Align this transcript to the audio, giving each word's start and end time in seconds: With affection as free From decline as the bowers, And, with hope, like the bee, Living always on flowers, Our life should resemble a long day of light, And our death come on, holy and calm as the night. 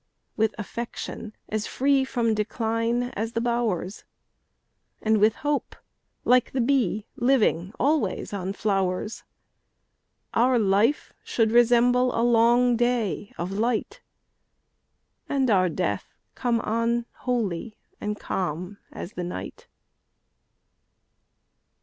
With 0.35 0.55
affection 0.57 1.35
as 1.47 1.67
free 1.67 2.03
From 2.05 2.33
decline 2.33 3.11
as 3.13 3.33
the 3.33 3.39
bowers, 3.39 4.03
And, 4.99 5.19
with 5.19 5.35
hope, 5.45 5.75
like 6.25 6.53
the 6.53 6.59
bee, 6.59 7.05
Living 7.17 7.71
always 7.79 8.33
on 8.33 8.53
flowers, 8.53 9.21
Our 10.33 10.57
life 10.57 11.13
should 11.23 11.51
resemble 11.51 12.19
a 12.19 12.23
long 12.25 12.75
day 12.75 13.31
of 13.37 13.51
light, 13.51 14.01
And 15.29 15.51
our 15.51 15.69
death 15.69 16.15
come 16.33 16.61
on, 16.61 17.05
holy 17.27 17.77
and 17.99 18.19
calm 18.19 18.79
as 18.91 19.13
the 19.13 19.23
night. 19.23 19.67